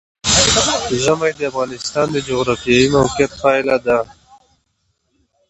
ژمی 1.01 1.31
د 1.37 1.41
افغانستان 1.51 2.07
د 2.11 2.17
جغرافیایي 2.27 2.87
موقیعت 2.95 3.31
پایله 3.41 3.77
ده. 3.85 3.99